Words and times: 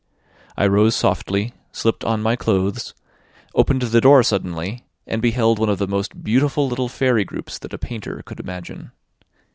I 0.57 0.65
rose 0.65 0.95
softly, 0.95 1.53
slipped 1.71 2.03
on 2.03 2.23
my 2.23 2.35
clothes, 2.35 2.95
opened 3.53 3.83
the 3.83 4.01
door 4.01 4.23
suddenly, 4.23 4.83
and 5.05 5.21
beheld 5.21 5.59
one 5.59 5.69
of 5.69 5.77
the 5.77 5.87
most 5.87 6.23
beautiful 6.23 6.67
little 6.67 6.89
fairy 6.89 7.23
groups 7.23 7.59
that 7.59 7.71
a 7.75 7.77
painter 7.77 8.23
could 8.25 8.39
imagine. 8.39 8.93